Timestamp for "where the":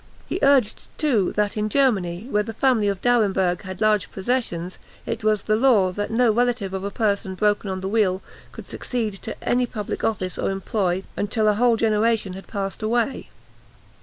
2.31-2.55